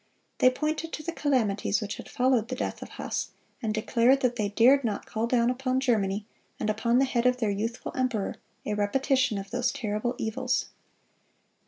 They 0.39 0.49
pointed 0.49 0.91
to 0.93 1.03
the 1.03 1.11
calamities 1.11 1.79
which 1.79 1.97
had 1.97 2.09
followed 2.09 2.47
the 2.47 2.55
death 2.55 2.81
of 2.81 2.89
Huss, 2.97 3.29
and 3.61 3.71
declared 3.71 4.21
that 4.21 4.35
they 4.35 4.49
dared 4.49 4.83
not 4.83 5.05
call 5.05 5.27
down 5.27 5.51
upon 5.51 5.79
Germany, 5.79 6.25
and 6.59 6.71
upon 6.71 6.97
the 6.97 7.05
head 7.05 7.27
of 7.27 7.37
their 7.37 7.51
youthful 7.51 7.91
emperor, 7.95 8.37
a 8.65 8.73
repetition 8.73 9.37
of 9.37 9.51
those 9.51 9.71
terrible 9.71 10.15
evils. 10.17 10.69